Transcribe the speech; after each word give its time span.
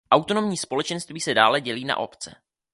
Autonomní 0.11 0.57
společenství 0.57 1.19
se 1.21 1.33
dále 1.33 1.61
člení 1.61 1.85
na 1.85 1.97
obce. 1.97 2.35